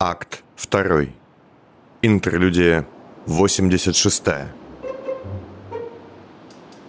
Акт 0.00 0.44
2. 0.70 1.06
Интерлюдия 2.02 2.86
86. 3.26 4.22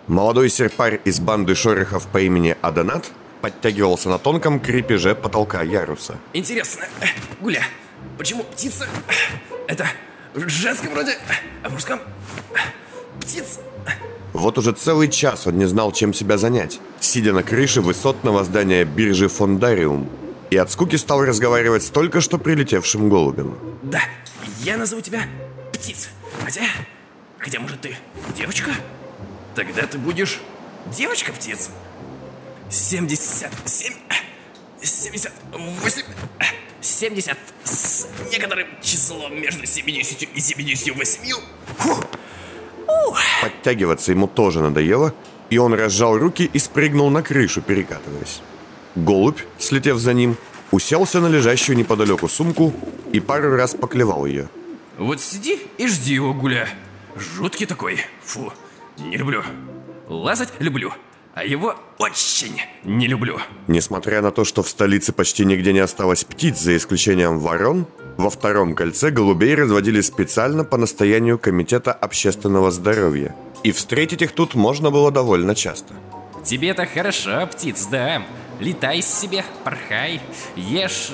Молодой 0.06 0.50
серпарь 0.52 1.02
из 1.06 1.20
банды 1.20 1.56
шорохов 1.56 2.06
по 2.08 2.22
имени 2.22 2.56
Адонат 2.62 3.10
подтягивался 3.42 4.10
на 4.10 4.20
тонком 4.20 4.60
крепеже 4.60 5.16
потолка 5.16 5.64
яруса. 5.64 6.20
Интересно, 6.34 6.86
Гуля, 7.42 7.64
почему 8.20 8.44
птица? 8.44 8.88
Это 9.66 9.88
в 10.36 10.48
женском 10.48 10.94
роде, 10.94 11.18
а 11.64 11.70
в 11.70 11.74
мужском 11.74 12.00
птиц? 13.22 13.60
Вот 14.34 14.60
уже 14.60 14.74
целый 14.74 15.08
час 15.10 15.48
он 15.48 15.58
не 15.58 15.66
знал, 15.66 15.92
чем 15.94 16.14
себя 16.14 16.38
занять, 16.38 16.80
сидя 17.00 17.34
на 17.34 17.42
крыше 17.42 17.82
высотного 17.82 18.44
здания 18.44 18.86
биржи 18.86 19.30
Фондариум, 19.30 20.08
и 20.50 20.58
от 20.58 20.72
скуки 20.72 20.96
стал 20.96 21.24
разговаривать 21.24 21.84
с 21.84 21.90
только 21.90 22.22
что 22.22 22.38
прилетевшим 22.38 23.10
голубем. 23.10 23.58
Да, 23.84 24.02
я 24.64 24.78
назову 24.78 25.02
тебя 25.02 25.24
птиц. 25.74 26.10
Хотя, 26.44 26.62
хотя 27.38 27.60
может 27.60 27.82
ты 27.82 27.96
девочка? 28.36 28.72
Тогда 29.56 29.86
ты 29.86 29.98
будешь 29.98 30.40
девочка-птиц. 30.88 31.70
77, 32.70 33.50
78, 34.82 36.04
70 36.82 37.38
с 37.64 38.08
некоторым 38.32 38.68
числом 38.82 39.42
между 39.42 39.66
70 39.66 40.24
и 40.36 40.40
78. 40.40 41.36
Фух. 41.78 42.06
Ух. 42.88 43.20
Подтягиваться 43.42 44.12
ему 44.12 44.28
тоже 44.28 44.62
надоело, 44.62 45.14
и 45.50 45.58
он 45.58 45.74
разжал 45.74 46.18
руки 46.18 46.50
и 46.52 46.60
спрыгнул 46.60 47.10
на 47.10 47.22
крышу, 47.24 47.62
перекатываясь. 47.62 48.42
Голубь, 48.96 49.40
слетев 49.58 49.98
за 49.98 50.14
ним, 50.14 50.38
уселся 50.72 51.20
на 51.20 51.28
лежащую 51.28 51.78
неподалеку 51.78 52.28
сумку 52.28 52.74
и 53.12 53.20
пару 53.20 53.56
раз 53.56 53.74
поклевал 53.74 54.26
ее. 54.26 54.50
Вот 54.98 55.22
сиди 55.22 55.60
и 55.78 55.88
жди 55.88 56.16
его, 56.16 56.34
Гуля. 56.34 56.68
Жуткий 57.16 57.66
такой. 57.66 58.00
Фу, 58.24 58.52
не 58.98 59.18
люблю. 59.18 59.44
Лазать 60.08 60.50
люблю, 60.60 60.92
а 61.36 61.46
его 61.46 61.76
очень 62.00 62.62
не 62.84 63.08
люблю. 63.08 63.40
Несмотря 63.68 64.22
на 64.22 64.32
то, 64.32 64.44
что 64.44 64.64
в 64.64 64.70
столице 64.70 65.14
почти 65.14 65.46
нигде 65.46 65.72
не 65.72 65.80
осталось 65.80 66.24
птиц, 66.24 66.60
за 66.60 66.76
исключением 66.76 67.40
ворон, 67.40 67.86
во 68.18 68.30
втором 68.30 68.76
кольце 68.76 69.12
голубей 69.12 69.56
разводили 69.56 70.02
специально 70.02 70.66
по 70.66 70.78
настоянию 70.78 71.40
Комитета 71.40 71.94
общественного 71.94 72.72
здоровья. 72.72 73.36
И 73.64 73.72
встретить 73.72 74.22
их 74.22 74.32
тут 74.34 74.56
можно 74.56 74.92
было 74.92 75.12
довольно 75.12 75.56
часто. 75.56 75.94
Тебе-то 76.44 76.86
хорошо, 76.86 77.48
птиц, 77.48 77.88
да. 77.92 78.24
Летай 78.60 79.02
себе, 79.02 79.46
порхай, 79.64 80.22
ешь... 80.56 81.12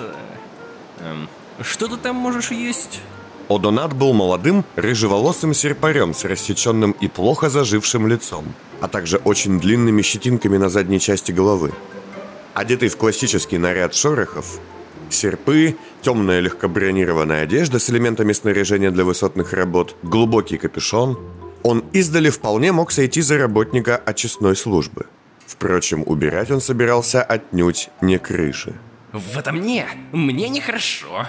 эм, 0.99 1.29
что 1.61 1.87
ты 1.87 1.97
там 1.97 2.15
можешь 2.15 2.51
есть? 2.51 3.01
Одонат 3.47 3.93
был 3.93 4.13
молодым, 4.13 4.65
рыжеволосым 4.75 5.53
серпарем 5.53 6.15
с 6.15 6.25
рассеченным 6.25 6.93
и 6.93 7.07
плохо 7.07 7.49
зажившим 7.49 8.07
лицом, 8.07 8.45
а 8.81 8.87
также 8.87 9.17
очень 9.17 9.59
длинными 9.59 10.01
щетинками 10.01 10.57
на 10.57 10.69
задней 10.69 10.99
части 10.99 11.31
головы. 11.31 11.71
Одетый 12.55 12.89
в 12.89 12.97
классический 12.97 13.59
наряд 13.59 13.93
шорохов, 13.93 14.59
серпы, 15.11 15.75
темная 16.01 16.39
легкобронированная 16.39 17.43
одежда 17.43 17.77
с 17.77 17.89
элементами 17.91 18.33
снаряжения 18.33 18.89
для 18.89 19.03
высотных 19.03 19.53
работ, 19.53 19.95
глубокий 20.01 20.57
капюшон, 20.57 21.19
он 21.61 21.83
издали 21.93 22.31
вполне 22.31 22.71
мог 22.71 22.91
сойти 22.91 23.21
за 23.21 23.37
работника 23.37 23.97
очистной 23.97 24.55
службы. 24.55 25.05
Впрочем, 25.55 26.03
убирать 26.05 26.51
он 26.51 26.59
собирался 26.59 27.23
отнюдь 27.23 27.89
не 28.01 28.17
крыши. 28.17 28.75
В 29.13 29.37
этом 29.37 29.57
мне, 29.57 29.87
мне 30.11 30.49
нехорошо. 30.49 31.27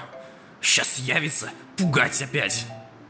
Сейчас 0.60 0.98
явится 0.98 1.50
пугать 1.76 2.20
опять. 2.22 2.66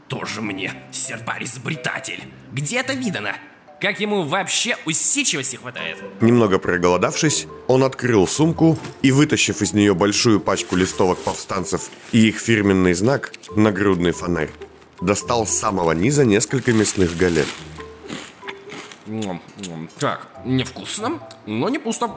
Тоже 0.07 0.41
мне 0.41 0.73
серпарь-изобретатель. 0.91 2.23
Где 2.51 2.79
это 2.81 2.93
видано? 2.93 3.33
Как 3.81 3.99
ему 3.99 4.23
вообще 4.23 4.75
усидчивости 4.85 5.55
хватает? 5.55 5.97
Немного 6.21 6.59
проголодавшись, 6.59 7.47
он 7.67 7.83
открыл 7.83 8.27
сумку 8.27 8.77
и, 9.01 9.11
вытащив 9.11 9.61
из 9.61 9.73
нее 9.73 9.95
большую 9.95 10.39
пачку 10.39 10.75
листовок 10.75 11.17
повстанцев 11.19 11.89
и 12.11 12.27
их 12.27 12.39
фирменный 12.39 12.93
знак, 12.93 13.33
нагрудный 13.55 14.11
фонарь, 14.11 14.51
достал 15.01 15.45
с 15.47 15.51
самого 15.51 15.91
низа 15.91 16.25
несколько 16.25 16.71
мясных 16.71 17.17
галет. 17.17 17.47
Так, 19.99 20.27
невкусно, 20.45 21.19
но 21.45 21.69
не 21.69 21.79
пусто. 21.79 22.11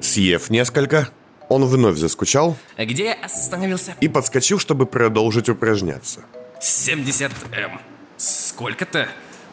Съев 0.00 0.50
несколько, 0.50 1.08
он 1.48 1.64
вновь 1.66 1.96
заскучал 1.98 2.56
Где 2.78 3.06
я 3.06 3.14
остановился? 3.14 3.94
и 4.00 4.08
подскочил, 4.08 4.58
чтобы 4.58 4.86
продолжить 4.86 5.48
упражняться. 5.48 6.20
70 6.60 7.32
М. 7.52 7.80
Сколько-то? 8.16 9.08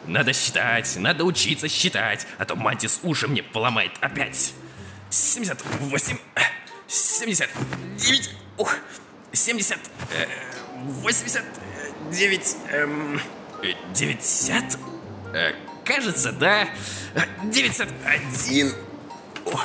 Надо 0.06 0.32
считать, 0.32 0.96
надо 0.96 1.24
учиться 1.24 1.68
считать, 1.68 2.26
а 2.38 2.44
то 2.44 2.54
мантис 2.56 3.00
уши 3.02 3.28
мне 3.28 3.42
поломает 3.42 3.92
опять. 4.00 4.52
78, 5.10 6.18
79, 6.86 8.30
ух, 8.56 8.74
70, 9.32 9.78
э, 10.12 10.26
89, 11.02 12.56
эм, 12.70 13.20
э, 13.62 13.72
90, 13.94 14.78
э, 15.34 15.52
кажется, 15.84 16.32
да, 16.32 16.68
э, 17.14 17.20
901, 17.44 18.72
О, 19.46 19.60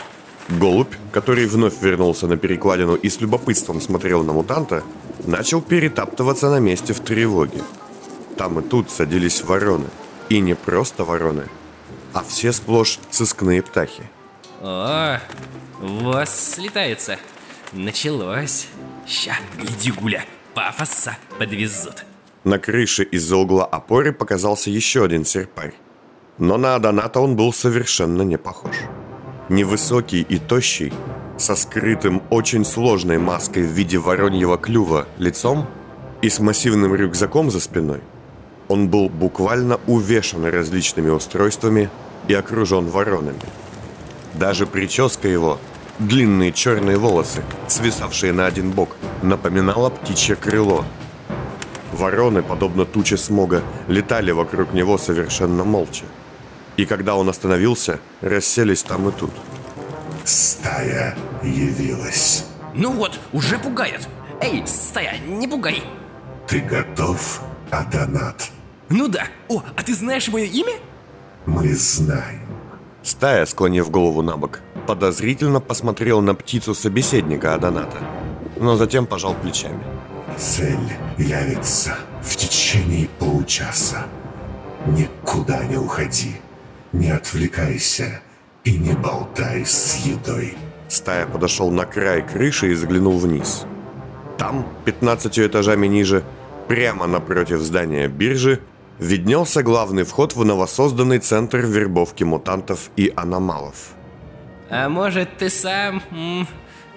Голубь, 0.49 0.93
который 1.11 1.45
вновь 1.47 1.81
вернулся 1.81 2.27
на 2.27 2.37
перекладину 2.37 2.95
и 2.95 3.09
с 3.09 3.21
любопытством 3.21 3.81
смотрел 3.81 4.23
на 4.23 4.33
мутанта, 4.33 4.83
начал 5.25 5.61
перетаптываться 5.61 6.49
на 6.49 6.59
месте 6.59 6.93
в 6.93 6.99
тревоге. 6.99 7.61
Там 8.37 8.59
и 8.59 8.63
тут 8.63 8.91
садились 8.91 9.41
вороны. 9.41 9.87
И 10.29 10.39
не 10.39 10.55
просто 10.55 11.03
вороны, 11.03 11.47
а 12.13 12.23
все 12.23 12.51
сплошь 12.51 12.99
сыскные 13.11 13.61
птахи. 13.61 14.09
О, 14.61 15.19
вас 15.79 16.53
слетается. 16.53 17.19
Началось. 17.71 18.67
Ща, 19.05 19.35
гляди, 19.57 19.91
Гуля, 19.91 20.25
пафоса 20.53 21.17
подвезут. 21.37 22.05
На 22.43 22.59
крыше 22.59 23.03
из-за 23.03 23.37
угла 23.37 23.65
опоры 23.65 24.11
показался 24.11 24.69
еще 24.69 25.03
один 25.03 25.25
серпарь. 25.25 25.73
Но 26.37 26.57
на 26.57 26.75
Адоната 26.75 27.19
он 27.19 27.35
был 27.35 27.53
совершенно 27.53 28.23
не 28.23 28.37
похож. 28.37 28.75
Невысокий 29.49 30.21
и 30.21 30.37
тощий, 30.37 30.91
со 31.37 31.55
скрытым 31.55 32.21
очень 32.29 32.65
сложной 32.65 33.17
маской 33.17 33.63
в 33.63 33.71
виде 33.71 33.97
вороньего 33.97 34.57
клюва 34.57 35.07
лицом 35.17 35.67
и 36.21 36.29
с 36.29 36.39
массивным 36.39 36.95
рюкзаком 36.95 37.51
за 37.51 37.59
спиной, 37.59 38.01
он 38.67 38.87
был 38.87 39.09
буквально 39.09 39.79
увешан 39.87 40.45
различными 40.45 41.09
устройствами 41.09 41.89
и 42.27 42.33
окружен 42.33 42.87
воронами. 42.87 43.41
Даже 44.33 44.65
прическа 44.65 45.27
его, 45.27 45.59
длинные 45.99 46.51
черные 46.51 46.97
волосы, 46.97 47.43
свисавшие 47.67 48.33
на 48.33 48.45
один 48.45 48.71
бок, 48.71 48.95
напоминала 49.21 49.89
птичье 49.89 50.35
крыло. 50.35 50.85
Вороны, 51.93 52.41
подобно 52.41 52.85
туче 52.85 53.17
смога, 53.17 53.61
летали 53.87 54.31
вокруг 54.31 54.73
него 54.73 54.97
совершенно 54.97 55.63
молча. 55.63 56.05
И 56.75 56.85
когда 56.85 57.15
он 57.15 57.29
остановился, 57.29 57.99
расселись 58.21 58.83
там 58.83 59.09
и 59.09 59.11
тут. 59.11 59.31
Стая 60.23 61.15
явилась. 61.43 62.45
Ну 62.73 62.93
вот, 62.93 63.19
уже 63.31 63.59
пугает. 63.59 64.07
Эй, 64.41 64.63
стая, 64.65 65.19
не 65.27 65.47
пугай. 65.47 65.83
Ты 66.47 66.61
готов, 66.61 67.41
Адонат? 67.69 68.49
Ну 68.89 69.07
да. 69.07 69.27
О, 69.47 69.61
а 69.75 69.83
ты 69.83 69.93
знаешь 69.93 70.27
мое 70.29 70.45
имя? 70.45 70.73
Мы 71.45 71.73
знаем. 71.75 72.41
Стая, 73.03 73.45
склонив 73.45 73.91
голову 73.91 74.21
на 74.23 74.37
бок, 74.37 74.61
подозрительно 74.87 75.59
посмотрел 75.59 76.21
на 76.21 76.33
птицу 76.33 76.73
собеседника 76.73 77.53
Адоната, 77.53 77.97
но 78.57 78.77
затем 78.77 79.05
пожал 79.05 79.35
плечами. 79.35 79.83
Цель 80.37 80.77
явится 81.17 81.95
в 82.21 82.35
течение 82.35 83.07
получаса. 83.19 84.05
Никуда 84.87 85.63
не 85.65 85.77
уходи, 85.77 86.35
не 86.91 87.09
отвлекайся 87.09 88.21
и 88.63 88.77
не 88.77 88.93
болтай 88.93 89.65
с 89.65 90.05
едой. 90.05 90.55
Стая 90.87 91.25
подошел 91.25 91.71
на 91.71 91.85
край 91.85 92.21
крыши 92.21 92.71
и 92.71 92.75
заглянул 92.75 93.17
вниз. 93.17 93.65
Там, 94.37 94.67
15 94.85 95.39
этажами 95.39 95.87
ниже, 95.87 96.23
прямо 96.67 97.07
напротив 97.07 97.61
здания 97.61 98.07
биржи, 98.07 98.59
виднелся 98.99 99.63
главный 99.63 100.03
вход 100.03 100.35
в 100.35 100.43
новосозданный 100.43 101.19
центр 101.19 101.59
вербовки 101.59 102.23
мутантов 102.23 102.89
и 102.95 103.11
аномалов. 103.15 103.93
А 104.69 104.89
может 104.89 105.37
ты 105.37 105.49
сам? 105.49 106.01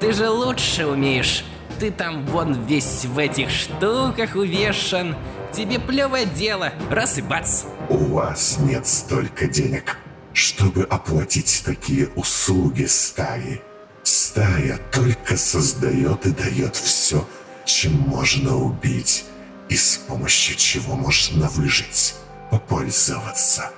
Ты 0.00 0.12
же 0.12 0.28
лучше 0.28 0.86
умеешь. 0.86 1.44
Ты 1.78 1.90
там 1.90 2.24
вон 2.26 2.64
весь 2.66 3.04
в 3.04 3.18
этих 3.18 3.50
штуках 3.50 4.34
увешан. 4.34 5.14
Тебе 5.52 5.78
плевое 5.78 6.24
дело. 6.24 6.72
Раз 6.90 7.18
и 7.18 7.22
бац. 7.22 7.64
У 7.88 7.96
вас 8.14 8.58
нет 8.60 8.86
столько 8.86 9.46
денег, 9.46 9.98
чтобы 10.32 10.84
оплатить 10.84 11.62
такие 11.64 12.08
услуги 12.16 12.84
стаи. 12.84 13.60
Стая 14.02 14.78
только 14.92 15.36
создает 15.36 16.26
и 16.26 16.30
дает 16.30 16.76
все, 16.76 17.26
чем 17.64 17.92
можно 17.92 18.56
убить 18.56 19.24
и 19.68 19.76
с 19.76 19.96
помощью 19.96 20.56
чего 20.56 20.94
можно 20.94 21.48
выжить, 21.48 22.14
попользоваться. 22.50 23.70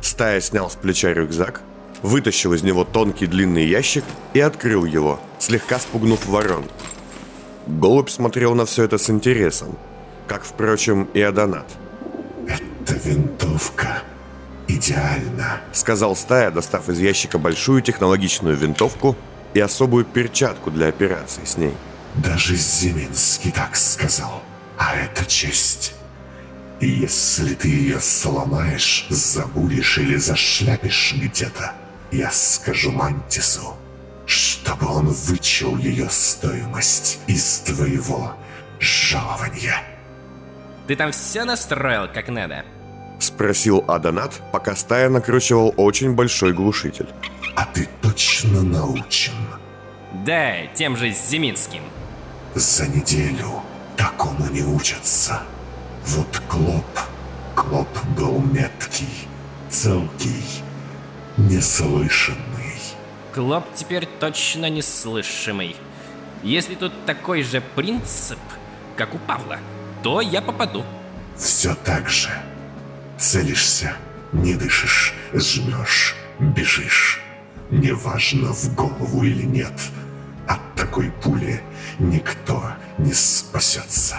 Стая 0.00 0.40
снял 0.40 0.70
с 0.70 0.76
плеча 0.76 1.12
рюкзак, 1.12 1.62
вытащил 2.02 2.52
из 2.52 2.62
него 2.62 2.84
тонкий 2.84 3.26
длинный 3.26 3.66
ящик 3.66 4.04
и 4.34 4.40
открыл 4.40 4.84
его, 4.84 5.18
слегка 5.38 5.78
спугнув 5.78 6.26
ворон. 6.26 6.64
Голубь 7.68 8.08
смотрел 8.08 8.54
на 8.54 8.64
все 8.64 8.84
это 8.84 8.96
с 8.96 9.10
интересом, 9.10 9.78
как, 10.26 10.42
впрочем, 10.42 11.04
и 11.12 11.20
Адонат. 11.20 11.66
«Это 12.46 12.94
винтовка. 12.94 14.02
Идеально»,— 14.66 15.60
сказал 15.72 16.16
Стая, 16.16 16.50
достав 16.50 16.88
из 16.88 16.98
ящика 16.98 17.38
большую 17.38 17.82
технологичную 17.82 18.56
винтовку 18.56 19.16
и 19.52 19.60
особую 19.60 20.06
перчатку 20.06 20.70
для 20.70 20.88
операции 20.88 21.44
с 21.44 21.58
ней. 21.58 21.74
«Даже 22.14 22.56
Зиминский 22.56 23.52
так 23.52 23.76
сказал. 23.76 24.42
А 24.78 24.94
это 24.96 25.26
честь. 25.26 25.94
И 26.80 26.88
если 26.88 27.54
ты 27.54 27.68
ее 27.68 28.00
сломаешь, 28.00 29.06
забудешь 29.10 29.98
или 29.98 30.16
зашляпишь 30.16 31.14
где-то, 31.20 31.72
я 32.12 32.30
скажу 32.30 32.92
Мантису, 32.92 33.74
чтобы 34.28 34.86
он 34.86 35.08
вычел 35.08 35.76
ее 35.78 36.08
стоимость 36.10 37.18
из 37.26 37.60
твоего 37.60 38.36
жалования». 38.78 39.82
Ты 40.86 40.96
там 40.96 41.12
все 41.12 41.44
настроил 41.44 42.08
как 42.12 42.28
надо? 42.28 42.64
Спросил 43.18 43.84
Адонат, 43.88 44.40
пока 44.52 44.76
стая 44.76 45.10
накручивал 45.10 45.74
очень 45.76 46.14
большой 46.14 46.52
глушитель. 46.52 47.08
А 47.56 47.66
ты 47.66 47.88
точно 48.00 48.62
научен? 48.62 49.34
Да, 50.24 50.66
тем 50.74 50.96
же 50.96 51.10
Зиминским. 51.10 51.82
За 52.54 52.86
неделю 52.86 53.62
такому 53.96 54.46
не 54.50 54.62
учатся. 54.62 55.42
Вот 56.06 56.40
Клоп, 56.48 56.86
Клоп 57.54 57.88
был 58.16 58.40
меткий, 58.40 59.28
целкий, 59.68 60.62
неслышанный. 61.36 62.47
Клоп 63.38 63.66
теперь 63.72 64.08
точно 64.18 64.68
неслышимый. 64.68 65.76
Если 66.42 66.74
тут 66.74 66.92
такой 67.06 67.44
же 67.44 67.62
принцип, 67.76 68.40
как 68.96 69.14
у 69.14 69.18
Павла, 69.18 69.58
то 70.02 70.20
я 70.20 70.42
попаду. 70.42 70.82
Все 71.36 71.76
так 71.84 72.08
же. 72.08 72.30
Целишься, 73.16 73.92
не 74.32 74.54
дышишь, 74.54 75.14
жмешь, 75.32 76.16
бежишь. 76.40 77.20
Неважно, 77.70 78.52
в 78.52 78.74
голову 78.74 79.22
или 79.22 79.44
нет. 79.44 79.74
От 80.48 80.58
такой 80.74 81.12
пули 81.22 81.60
никто 82.00 82.60
не 82.98 83.12
спасется. 83.12 84.16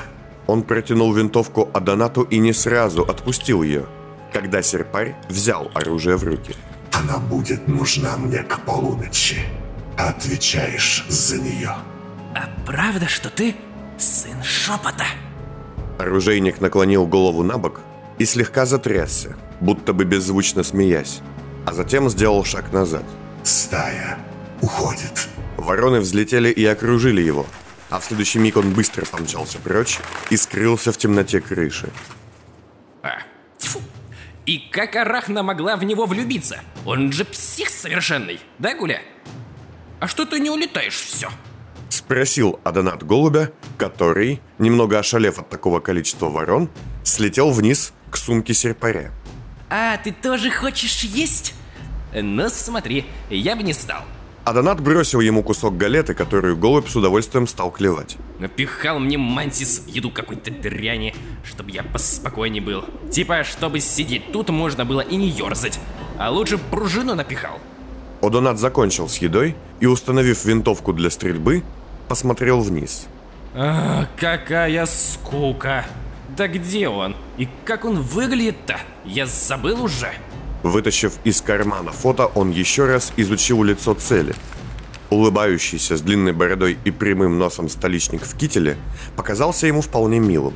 Он 0.48 0.64
протянул 0.64 1.12
винтовку 1.12 1.70
Адонату 1.74 2.22
и 2.22 2.38
не 2.38 2.54
сразу 2.54 3.04
отпустил 3.04 3.64
ее, 3.64 3.86
когда 4.32 4.62
серпарь 4.62 5.18
взял 5.28 5.70
оружие 5.76 6.16
в 6.16 6.24
руки. 6.24 6.56
Она 7.00 7.18
будет 7.18 7.68
нужна 7.68 8.18
мне 8.18 8.40
к 8.40 8.60
полуночи. 8.66 9.38
Отвечаешь 9.98 11.06
за 11.08 11.38
нее. 11.38 11.76
А 12.36 12.50
правда, 12.66 13.08
что 13.08 13.30
ты 13.30 13.56
сын 13.98 14.44
шепота? 14.44 15.06
Оружейник 15.98 16.60
наклонил 16.60 17.08
голову 17.08 17.44
на 17.44 17.58
бок 17.58 17.80
и 18.18 18.26
слегка 18.26 18.66
затрясся, 18.66 19.38
будто 19.62 19.94
бы 19.94 20.04
беззвучно 20.04 20.64
смеясь, 20.64 21.22
а 21.66 21.74
затем 21.74 22.10
сделал 22.10 22.44
шаг 22.44 22.74
назад. 22.74 23.06
Стая 23.44 24.18
уходит. 24.62 25.30
Вороны 25.58 26.02
взлетели 26.02 26.50
и 26.50 26.66
окружили 26.66 27.22
его, 27.22 27.46
а 27.90 28.00
в 28.00 28.06
следующий 28.06 28.40
миг 28.40 28.58
он 28.58 28.74
быстро 28.74 29.06
помчался 29.06 29.58
прочь 29.60 30.00
и 30.30 30.38
скрылся 30.38 30.92
в 30.92 30.98
темноте 30.98 31.40
крыши. 31.40 31.90
И 34.50 34.58
как 34.58 34.96
Арахна 34.96 35.44
могла 35.44 35.76
в 35.76 35.84
него 35.84 36.08
влюбиться? 36.08 36.62
Он 36.84 37.12
же 37.12 37.24
псих 37.24 37.70
совершенный, 37.70 38.40
да, 38.58 38.74
Гуля? 38.74 39.04
А 40.00 40.08
что 40.08 40.26
ты 40.26 40.40
не 40.40 40.50
улетаешь 40.50 40.96
все? 40.96 41.30
Спросил 41.90 42.60
Адонат 42.64 43.06
голубя, 43.06 43.52
который, 43.78 44.42
немного 44.58 44.98
ошалев 44.98 45.38
от 45.38 45.50
такого 45.50 45.82
количества 45.82 46.30
ворон, 46.30 46.68
слетел 47.04 47.52
вниз 47.52 47.94
к 48.10 48.18
сумке 48.18 48.56
серпаря. 48.56 49.12
А, 49.70 49.98
ты 49.98 50.12
тоже 50.12 50.50
хочешь 50.50 51.04
есть? 51.04 51.54
Ну 52.12 52.50
смотри, 52.50 53.06
я 53.30 53.56
бы 53.56 53.62
не 53.62 53.74
стал. 53.74 54.02
Адонат 54.50 54.82
бросил 54.82 55.20
ему 55.20 55.44
кусок 55.44 55.78
галеты, 55.78 56.16
которую 56.16 56.58
голубь 56.58 56.88
с 56.88 56.96
удовольствием 56.96 57.46
стал 57.46 57.70
клевать. 57.70 58.18
Напихал 58.40 58.98
мне 58.98 59.16
мантис 59.16 59.84
еду 59.86 60.10
какой-то 60.10 60.50
дряни, 60.50 61.14
чтобы 61.44 61.70
я 61.70 61.84
поспокойнее 61.84 62.60
был. 62.60 62.84
Типа, 63.12 63.44
чтобы 63.44 63.80
сидеть 63.80 64.32
тут 64.32 64.50
можно 64.50 64.86
было 64.86 65.02
и 65.02 65.18
не 65.18 65.28
ерзать. 65.28 65.80
А 66.18 66.32
лучше 66.32 66.58
пружину 66.58 67.14
напихал. 67.14 67.60
Одонат 68.24 68.58
закончил 68.58 69.08
с 69.08 69.18
едой 69.18 69.56
и, 69.82 69.86
установив 69.86 70.44
винтовку 70.44 70.94
для 70.94 71.12
стрельбы, 71.12 71.62
посмотрел 72.08 72.62
вниз. 72.62 73.06
А, 73.54 74.08
какая 74.18 74.88
скука. 74.88 75.86
Да 76.36 76.48
где 76.48 76.90
он? 76.90 77.16
И 77.38 77.48
как 77.66 77.86
он 77.86 78.02
выглядит-то? 78.02 78.80
Я 79.06 79.28
забыл 79.28 79.84
уже. 79.84 80.12
Вытащив 80.64 81.14
из 81.24 81.42
кармана 81.42 81.92
фото, 81.92 82.28
он 82.28 82.52
еще 82.52 82.86
раз 82.86 83.14
изучил 83.16 83.64
лицо 83.64 83.94
цели. 83.94 84.36
Улыбающийся 85.10 85.98
с 85.98 86.02
длинной 86.02 86.34
бородой 86.34 86.78
и 86.84 86.92
прямым 86.92 87.40
носом 87.40 87.70
столичник 87.70 88.24
в 88.24 88.38
кителе 88.38 88.78
показался 89.16 89.68
ему 89.68 89.82
вполне 89.82 90.20
милым. 90.20 90.54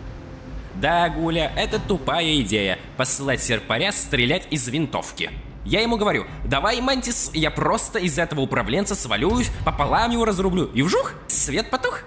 Да, 0.75 1.09
Гуля, 1.09 1.51
это 1.55 1.79
тупая 1.79 2.41
идея– 2.41 2.77
посылать 2.97 3.41
серпаря 3.41 3.91
стрелять 3.91 4.47
из 4.51 4.67
винтовки. 4.67 5.31
Я 5.65 5.81
ему 5.81 5.95
говорю, 5.95 6.25
давай, 6.43 6.81
Мантис, 6.81 7.31
я 7.33 7.49
просто 7.49 7.99
из 7.99 8.19
этого 8.19 8.41
управленца 8.41 8.95
свалюсь, 8.95 9.49
пополам 9.63 10.11
его 10.11 10.25
разрублю, 10.25 10.65
и 10.73 10.81
вжух, 10.81 11.13
свет 11.27 11.69
потух. 11.69 12.01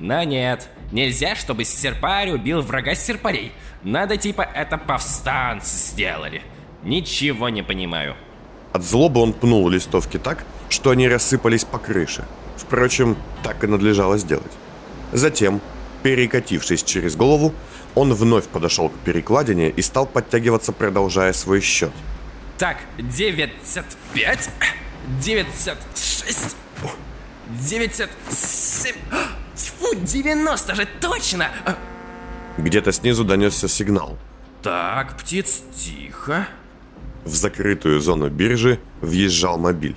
Но 0.00 0.22
нет, 0.24 0.68
нельзя, 0.90 1.36
чтобы 1.36 1.64
серпарь 1.64 2.30
убил 2.30 2.62
врага 2.62 2.94
серпарей. 2.94 3.52
Надо 3.82 4.16
типа 4.16 4.42
это 4.42 4.76
повстанцы 4.76 5.76
сделали. 5.76 6.42
Ничего 6.86 7.48
не 7.48 7.62
понимаю. 7.62 8.14
От 8.72 8.84
злобы 8.84 9.20
он 9.20 9.32
пнул 9.32 9.68
листовки 9.68 10.18
так, 10.18 10.44
что 10.68 10.90
они 10.90 11.08
рассыпались 11.08 11.64
по 11.64 11.78
крыше. 11.78 12.24
Впрочем, 12.56 13.16
так 13.42 13.64
и 13.64 13.66
надлежало 13.66 14.18
сделать. 14.18 14.52
Затем, 15.12 15.60
перекатившись 16.04 16.84
через 16.84 17.16
голову, 17.16 17.52
он 17.96 18.14
вновь 18.14 18.46
подошел 18.46 18.88
к 18.88 18.94
перекладине 18.98 19.68
и 19.68 19.82
стал 19.82 20.06
подтягиваться, 20.06 20.72
продолжая 20.72 21.32
свой 21.32 21.60
счет. 21.60 21.90
Так, 22.56 22.76
95, 22.98 24.50
96, 25.24 26.56
97, 27.48 28.94
фу, 29.56 29.94
90 29.96 30.74
же 30.76 30.88
точно! 31.00 31.50
Где-то 32.58 32.92
снизу 32.92 33.24
донесся 33.24 33.66
сигнал. 33.66 34.16
Так, 34.62 35.16
птиц, 35.18 35.62
тихо. 35.76 36.46
В 37.26 37.34
закрытую 37.34 38.00
зону 38.00 38.30
биржи 38.30 38.78
въезжал 39.00 39.58
мобиль. 39.58 39.96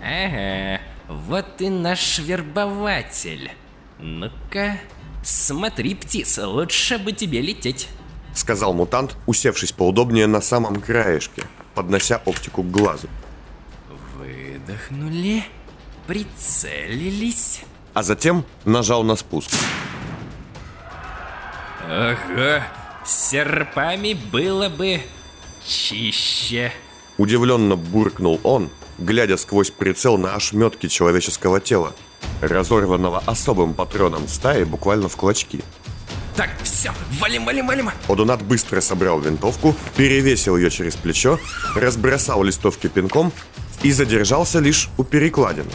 Ага, 0.00 0.80
вот 1.08 1.60
и 1.60 1.68
наш 1.68 2.20
вербователь. 2.20 3.50
Ну-ка, 3.98 4.78
смотри, 5.24 5.96
птица, 5.96 6.46
лучше 6.46 6.98
бы 6.98 7.10
тебе 7.10 7.40
лететь. 7.40 7.88
Сказал 8.32 8.72
мутант, 8.72 9.16
усевшись 9.26 9.72
поудобнее 9.72 10.28
на 10.28 10.40
самом 10.40 10.80
краешке, 10.80 11.42
поднося 11.74 12.22
оптику 12.24 12.62
к 12.62 12.70
глазу. 12.70 13.08
Выдохнули, 14.16 15.42
прицелились. 16.06 17.62
А 17.92 18.04
затем 18.04 18.44
нажал 18.64 19.02
на 19.02 19.16
спуск. 19.16 19.50
Ага, 21.88 22.68
с 23.04 23.30
серпами 23.30 24.14
было 24.30 24.68
бы 24.68 25.00
чище. 25.70 26.72
Удивленно 27.16 27.76
буркнул 27.76 28.40
он, 28.42 28.70
глядя 28.98 29.36
сквозь 29.36 29.70
прицел 29.70 30.18
на 30.18 30.34
ошметки 30.34 30.88
человеческого 30.88 31.60
тела, 31.60 31.94
разорванного 32.40 33.22
особым 33.26 33.74
патроном 33.74 34.26
стаи 34.26 34.64
буквально 34.64 35.08
в 35.08 35.16
клочки. 35.16 35.62
Так, 36.34 36.50
все, 36.62 36.92
валим, 37.12 37.44
валим, 37.44 37.66
валим. 37.66 37.90
Одунат 38.08 38.42
быстро 38.42 38.80
собрал 38.80 39.20
винтовку, 39.20 39.76
перевесил 39.96 40.56
ее 40.56 40.70
через 40.70 40.96
плечо, 40.96 41.38
разбросал 41.76 42.42
листовки 42.42 42.88
пинком 42.88 43.32
и 43.82 43.92
задержался 43.92 44.58
лишь 44.58 44.88
у 44.96 45.04
перекладины. 45.04 45.70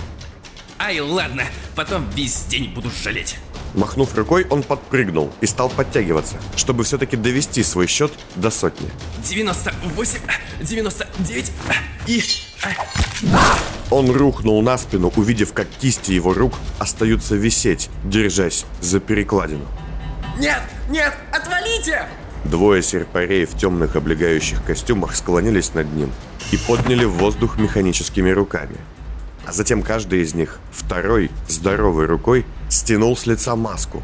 Ай, 0.79 0.99
ладно, 0.99 1.43
потом 1.75 2.09
весь 2.15 2.45
день 2.45 2.69
буду 2.73 2.89
жалеть. 3.03 3.37
Махнув 3.75 4.15
рукой, 4.15 4.47
он 4.49 4.63
подпрыгнул 4.63 5.31
и 5.41 5.45
стал 5.45 5.69
подтягиваться, 5.69 6.37
чтобы 6.55 6.83
все-таки 6.85 7.17
довести 7.17 7.61
свой 7.61 7.87
счет 7.87 8.11
до 8.35 8.49
сотни. 8.49 8.89
98, 9.23 10.19
99 10.61 11.51
и 12.07 12.23
Он 13.91 14.09
рухнул 14.11 14.61
на 14.61 14.77
спину, 14.77 15.11
увидев, 15.15 15.53
как 15.53 15.67
кисти 15.67 16.13
его 16.13 16.33
рук 16.33 16.53
остаются 16.79 17.35
висеть, 17.35 17.89
держась 18.05 18.65
за 18.81 18.99
перекладину. 18.99 19.65
Нет, 20.39 20.61
нет, 20.89 21.13
отвалите! 21.31 22.07
Двое 22.45 22.81
серпарей 22.81 23.45
в 23.45 23.57
темных 23.57 23.95
облегающих 23.95 24.63
костюмах 24.63 25.15
склонились 25.15 25.73
над 25.73 25.91
ним 25.93 26.11
и 26.51 26.57
подняли 26.57 27.05
в 27.05 27.13
воздух 27.13 27.57
механическими 27.57 28.29
руками. 28.29 28.77
А 29.45 29.51
затем 29.51 29.83
каждый 29.83 30.21
из 30.21 30.33
них, 30.33 30.59
второй, 30.71 31.29
здоровой 31.47 32.05
рукой, 32.05 32.45
стянул 32.75 33.15
с 33.15 33.25
лица 33.25 33.55
маску. 33.55 34.03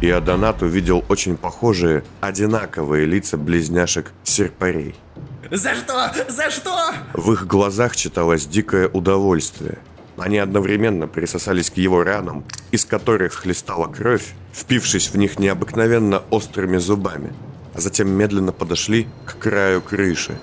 И 0.00 0.10
Адонат 0.10 0.62
увидел 0.62 1.04
очень 1.08 1.36
похожие, 1.36 2.04
одинаковые 2.20 3.04
лица 3.04 3.36
близняшек 3.36 4.12
серпарей. 4.24 4.94
За 5.50 5.74
что? 5.74 6.12
За 6.28 6.50
что? 6.50 6.92
В 7.12 7.32
их 7.32 7.46
глазах 7.46 7.96
читалось 7.96 8.46
дикое 8.46 8.88
удовольствие. 8.88 9.78
Они 10.16 10.38
одновременно 10.38 11.08
присосались 11.08 11.70
к 11.70 11.76
его 11.76 12.04
ранам, 12.04 12.44
из 12.70 12.84
которых 12.84 13.34
хлестала 13.34 13.86
кровь, 13.86 14.34
впившись 14.52 15.08
в 15.08 15.16
них 15.16 15.38
необыкновенно 15.38 16.22
острыми 16.30 16.78
зубами, 16.78 17.32
а 17.74 17.80
затем 17.80 18.08
медленно 18.08 18.52
подошли 18.52 19.08
к 19.24 19.38
краю 19.38 19.80
крыши. 19.80 20.38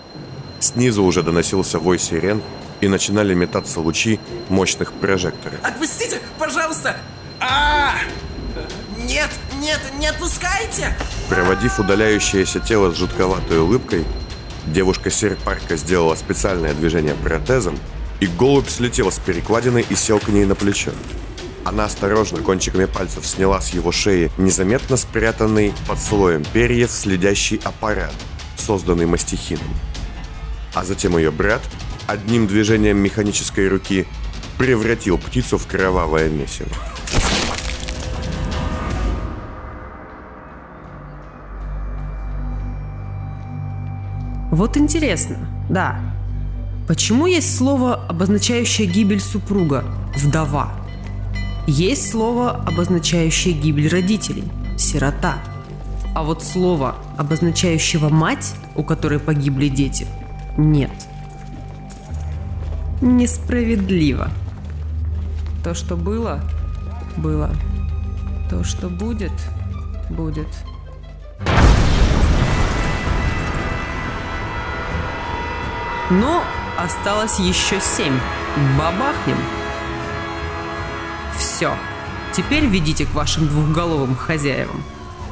Снизу 0.59 1.03
уже 1.03 1.23
доносился 1.23 1.79
вой 1.79 1.99
сирен, 1.99 2.41
и 2.81 2.87
начинали 2.87 3.33
метаться 3.33 3.81
лучи 3.81 4.19
мощных 4.49 4.93
прожекторов. 4.93 5.59
Отпустите, 5.63 6.19
пожалуйста! 6.37 6.95
А! 7.49 7.95
Нет, 8.97 9.29
нет, 9.59 9.79
не 9.97 10.07
отпускайте! 10.07 10.95
Проводив 11.29 11.79
удаляющееся 11.79 12.59
тело 12.59 12.91
с 12.91 12.97
жутковатой 12.97 13.59
улыбкой, 13.59 14.05
девушка 14.67 15.09
серпарка 15.09 15.75
сделала 15.75 16.15
специальное 16.15 16.73
движение 16.73 17.15
протезом, 17.15 17.77
и 18.19 18.27
голубь 18.27 18.69
слетел 18.69 19.11
с 19.11 19.17
перекладины 19.17 19.83
и 19.89 19.95
сел 19.95 20.19
к 20.19 20.27
ней 20.27 20.45
на 20.45 20.53
плечо. 20.53 20.91
Она 21.65 21.85
осторожно 21.85 22.39
кончиками 22.39 22.85
пальцев 22.85 23.25
сняла 23.25 23.61
с 23.61 23.73
его 23.73 23.91
шеи 23.91 24.31
незаметно 24.37 24.97
спрятанный 24.97 25.73
под 25.87 25.99
слоем 25.99 26.43
перьев 26.43 26.91
следящий 26.91 27.59
аппарат, 27.63 28.13
созданный 28.57 29.05
мастихином. 29.05 29.67
А 30.73 30.83
затем 30.83 31.17
ее 31.17 31.31
брат 31.31 31.61
одним 32.07 32.47
движением 32.47 32.97
механической 32.97 33.67
руки 33.67 34.07
превратил 34.57 35.17
птицу 35.17 35.57
в 35.57 35.67
кровавое 35.67 36.29
месиво. 36.29 36.69
Вот 44.59 44.75
интересно, 44.75 45.37
да. 45.69 46.01
Почему 46.85 47.27
есть 47.27 47.55
слово, 47.55 47.95
обозначающее 47.95 48.89
гибель 48.89 49.21
супруга– 49.21 49.85
вдова? 50.17 50.73
Есть 51.65 52.11
слово, 52.11 52.51
обозначающее 52.51 53.53
гибель 53.53 53.87
родителей– 53.87 54.43
сирота. 54.77 55.37
А 56.13 56.23
вот 56.23 56.43
слово, 56.43 56.95
обозначающего 57.17 58.09
мать, 58.09 58.53
у 58.75 58.83
которой 58.83 59.19
погибли 59.19 59.69
дети– 59.69 60.05
нет. 60.57 60.91
Несправедливо. 62.99 64.27
То, 65.63 65.73
что 65.73 65.95
было, 65.95 66.41
было. 67.15 67.49
То, 68.49 68.65
что 68.65 68.89
будет, 68.89 69.31
будет. 70.09 70.47
Но 76.09 76.43
осталось 76.77 77.37
еще 77.39 77.79
семь. 77.79 78.17
Бабахнем. 78.77 79.37
Все. 81.37 81.75
Теперь 82.33 82.65
ведите 82.65 83.05
к 83.05 83.13
вашим 83.13 83.47
двухголовым 83.47 84.15
хозяевам. 84.15 84.83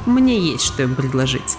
Мне 0.06 0.38
есть 0.38 0.64
что 0.64 0.84
им 0.84 0.94
предложить. 0.94 1.58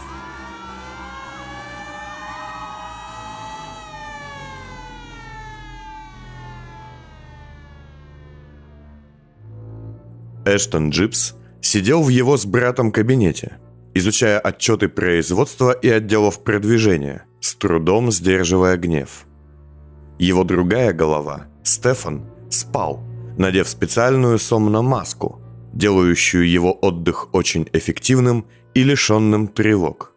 Эштон 10.46 10.90
Джипс 10.90 11.36
сидел 11.62 12.02
в 12.02 12.10
его 12.10 12.38
с 12.38 12.46
братом 12.46 12.92
кабинете, 12.92 13.58
изучая 13.94 14.40
отчеты 14.40 14.88
производства 14.88 15.72
и 15.72 15.90
отделов 15.90 16.44
продвижения, 16.44 17.26
с 17.40 17.56
трудом 17.56 18.12
сдерживая 18.12 18.78
гнев. 18.78 19.26
Его 20.18 20.44
другая 20.44 20.94
голова, 20.94 21.48
Стефан, 21.64 22.26
спал, 22.50 23.02
надев 23.38 23.70
специальную 23.70 24.38
сомномаску, 24.40 25.42
делающую 25.74 26.48
его 26.48 26.74
отдых 26.74 27.34
очень 27.34 27.68
эффективным 27.72 28.46
и 28.74 28.84
лишенным 28.84 29.48
тревог. 29.48 30.14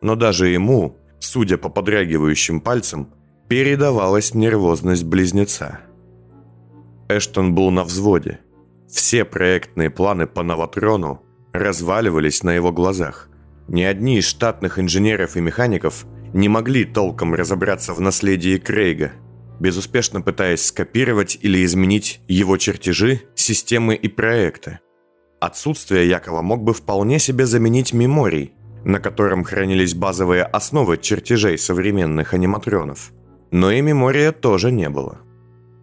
Но 0.00 0.14
даже 0.14 0.48
ему, 0.48 0.96
судя 1.18 1.58
по 1.58 1.68
подрагивающим 1.68 2.60
пальцам, 2.60 3.12
передавалась 3.48 4.34
нервозность 4.34 5.04
близнеца. 5.04 5.80
Эштон 7.08 7.54
был 7.54 7.70
на 7.70 7.84
взводе. 7.84 8.40
Все 8.88 9.24
проектные 9.24 9.90
планы 9.90 10.26
по 10.26 10.42
Новотрону 10.42 11.22
разваливались 11.52 12.42
на 12.42 12.54
его 12.54 12.72
глазах. 12.72 13.28
Ни 13.66 13.82
одни 13.82 14.18
из 14.18 14.26
штатных 14.26 14.78
инженеров 14.78 15.36
и 15.36 15.40
механиков 15.40 16.06
не 16.32 16.48
могли 16.48 16.84
толком 16.84 17.34
разобраться 17.34 17.94
в 17.94 18.00
наследии 18.00 18.58
Крейга– 18.58 19.12
безуспешно 19.60 20.20
пытаясь 20.20 20.64
скопировать 20.64 21.38
или 21.40 21.64
изменить 21.64 22.20
его 22.28 22.56
чертежи, 22.56 23.22
системы 23.34 23.94
и 23.94 24.08
проекты. 24.08 24.80
Отсутствие 25.40 26.08
Якова 26.08 26.42
мог 26.42 26.62
бы 26.62 26.74
вполне 26.74 27.18
себе 27.18 27.46
заменить 27.46 27.92
меморий, 27.92 28.52
на 28.84 29.00
котором 29.00 29.44
хранились 29.44 29.94
базовые 29.94 30.44
основы 30.44 30.98
чертежей 30.98 31.58
современных 31.58 32.34
аниматронов. 32.34 33.12
Но 33.50 33.70
и 33.70 33.80
мемория 33.80 34.32
тоже 34.32 34.70
не 34.72 34.88
было. 34.88 35.20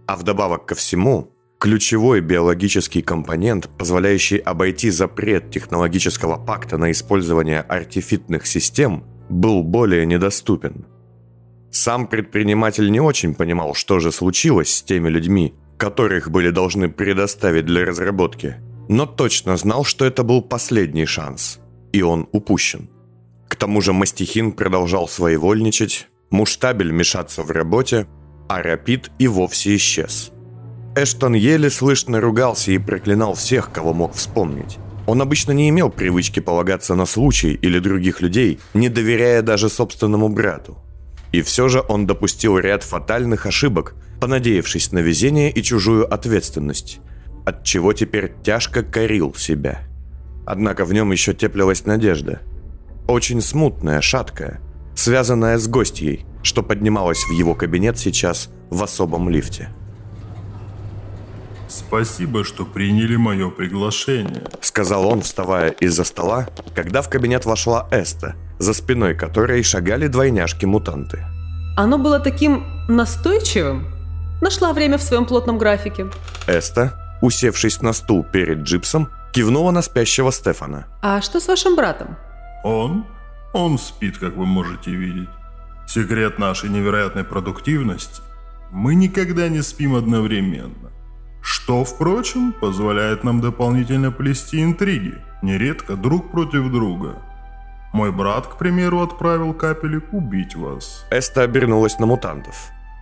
А 0.07 0.15
вдобавок 0.17 0.65
ко 0.65 0.75
всему, 0.75 1.31
ключевой 1.59 2.21
биологический 2.21 3.01
компонент, 3.01 3.69
позволяющий 3.77 4.37
обойти 4.37 4.89
запрет 4.89 5.51
технологического 5.51 6.37
пакта 6.37 6.77
на 6.77 6.91
использование 6.91 7.61
артефитных 7.61 8.45
систем, 8.45 9.05
был 9.29 9.63
более 9.63 10.05
недоступен– 10.05 10.85
сам 11.75 12.07
предприниматель 12.07 12.89
не 12.89 13.01
очень 13.01 13.35
понимал, 13.35 13.73
что 13.73 13.99
же 13.99 14.13
случилось 14.13 14.73
с 14.73 14.81
теми 14.81 15.09
людьми, 15.09 15.53
которых 15.77 16.31
были 16.31 16.49
должны 16.49 16.87
предоставить 16.87 17.65
для 17.65 17.83
разработки, 17.83 18.55
но 18.87 19.05
точно 19.05 19.57
знал, 19.57 19.83
что 19.83 20.05
это 20.05 20.23
был 20.23 20.41
последний 20.41 21.05
шанс, 21.05 21.59
и 21.91 22.01
он 22.01 22.29
упущен. 22.31 22.89
К 23.49 23.57
тому 23.57 23.81
же 23.81 23.91
Мастихин 23.91 24.53
продолжал 24.53 25.09
своевольничать, 25.09 26.07
Муштабель 26.29 26.91
мешаться 26.91 27.43
в 27.43 27.51
работе, 27.51 28.07
а 28.47 28.61
Рапид 28.61 29.11
и 29.19 29.27
вовсе 29.27 29.75
исчез. 29.75 30.31
Эштон 30.95 31.33
еле 31.33 31.69
слышно 31.69 32.21
ругался 32.21 32.71
и 32.71 32.77
проклинал 32.77 33.33
всех, 33.33 33.73
кого 33.73 33.93
мог 33.93 34.13
вспомнить. 34.13 34.77
Он 35.07 35.21
обычно 35.21 35.51
не 35.51 35.69
имел 35.69 35.89
привычки 35.89 36.39
полагаться 36.39 36.95
на 36.95 37.05
случай 37.05 37.53
или 37.53 37.79
других 37.79 38.21
людей, 38.21 38.59
не 38.73 38.89
доверяя 38.89 39.41
даже 39.41 39.69
собственному 39.69 40.29
брату. 40.29 40.77
И 41.31 41.41
все 41.41 41.67
же 41.67 41.83
он 41.87 42.07
допустил 42.07 42.57
ряд 42.57 42.83
фатальных 42.83 43.45
ошибок, 43.45 43.95
понадеявшись 44.19 44.91
на 44.91 44.99
везение 44.99 45.51
и 45.51 45.61
чужую 45.61 46.11
ответственность, 46.11 46.99
от 47.45 47.63
чего 47.63 47.93
теперь 47.93 48.33
тяжко 48.43 48.83
корил 48.83 49.35
себя. 49.35 49.81
Однако 50.45 50.85
в 50.85 50.93
нем 50.93 51.11
еще 51.11 51.33
теплилась 51.33 51.85
надежда. 51.85 52.41
Очень 53.07 53.41
смутная, 53.41 54.01
шаткая, 54.01 54.61
связанная 54.95 55.57
с 55.57 55.67
гостьей, 55.67 56.25
что 56.41 56.63
поднималась 56.63 57.23
в 57.23 57.31
его 57.31 57.53
кабинет 57.53 57.99
сейчас 57.99 58.49
в 58.69 58.81
особом 58.81 59.29
лифте. 59.29 59.69
«Спасибо, 61.75 62.45
что 62.45 62.65
приняли 62.65 63.17
мое 63.17 63.49
приглашение»,— 63.49 64.43
сказал 64.61 65.05
он, 65.07 65.21
вставая 65.21 65.71
из-за 65.71 66.05
стола, 66.05 66.47
когда 66.73 67.01
в 67.01 67.09
кабинет 67.09 67.45
вошла 67.45 67.87
Эста, 67.91 68.35
за 68.59 68.73
спиной 68.73 69.13
которой 69.13 69.61
шагали 69.61 70.07
двойняшки-мутанты. 70.07 71.25
Оно 71.75 71.97
было 71.97 72.19
таким 72.19 72.63
настойчивым. 72.87 73.87
Нашла 74.41 74.71
время 74.71 74.97
в 74.97 75.03
своем 75.03 75.25
плотном 75.25 75.57
графике. 75.57 76.05
Эста, 76.47 76.93
усевшись 77.21 77.81
на 77.81 77.91
стул 77.91 78.23
перед 78.23 78.59
Джипсом, 78.59 79.09
кивнула 79.33 79.71
на 79.71 79.81
спящего 79.81 80.31
Стефана. 80.31 80.87
А 81.01 81.21
что 81.21 81.41
с 81.41 81.47
вашим 81.47 81.75
братом? 81.75 82.15
Он? 82.63 83.05
Он 83.53 83.77
спит, 83.77 84.17
как 84.17 84.37
вы 84.37 84.45
можете 84.45 84.91
видеть. 84.91 85.29
Секрет 85.87 86.39
нашей 86.39 86.69
невероятной 86.69 87.25
продуктивности– 87.25 88.21
мы 88.71 88.95
никогда 88.95 89.47
не 89.47 89.61
спим 89.61 89.95
одновременно. 89.95 90.91
Что, 91.45 91.83
впрочем, 91.85 92.53
позволяет 92.53 93.23
нам 93.23 93.39
дополнительно 93.39 94.11
плести 94.11 94.63
интриги, 94.63 95.15
нередко 95.41 95.95
друг 95.95 96.31
против 96.31 96.71
друга– 96.71 97.21
мой 97.95 98.11
брат, 98.11 98.47
к 98.47 98.57
примеру, 98.57 99.01
отправил 99.01 99.53
капелек 99.53 100.11
убить 100.11 100.53
вас. 100.53 101.05
Эста 101.11 101.43
обернулась 101.43 101.97
на 101.97 102.05
мутантов. 102.05 102.55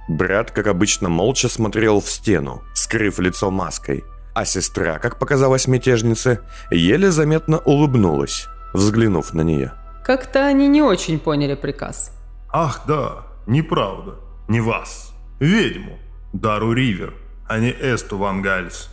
Брат, 0.07 0.51
как 0.51 0.67
обычно, 0.67 1.09
молча 1.09 1.49
смотрел 1.49 1.99
в 1.99 2.07
стену, 2.07 2.61
скрыв 2.75 3.17
лицо 3.17 3.49
маской, 3.49 4.03
а 4.35 4.45
сестра, 4.45 4.99
как 4.99 5.17
показалось 5.17 5.67
мятежнице, 5.67 6.41
еле 6.69 7.09
заметно 7.09 7.57
улыбнулась, 7.57 8.47
взглянув 8.75 9.33
на 9.33 9.41
нее. 9.41 9.73
Как-то 10.03 10.45
они 10.45 10.67
не 10.67 10.83
очень 10.83 11.17
поняли 11.17 11.55
приказ. 11.55 12.11
Ах 12.51 12.83
да, 12.87 13.25
неправда. 13.47 14.17
Не 14.47 14.61
вас. 14.61 15.11
Ведьму. 15.39 15.97
Дару 16.33 16.71
Ривер, 16.71 17.15
а 17.47 17.59
не 17.59 17.71
Эсту 17.71 18.17
Ван 18.17 18.41
Гальс. 18.41 18.89